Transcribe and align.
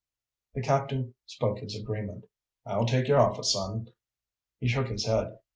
The 0.55 0.63
captain 0.63 1.13
spoke 1.27 1.59
his 1.59 1.79
agreement. 1.79 2.25
"I'll 2.65 2.87
take 2.87 3.07
your 3.07 3.19
offer, 3.19 3.43
son." 3.43 3.89
He 4.59 4.67
shook 4.67 4.87
his 4.87 5.05
head. 5.05 5.37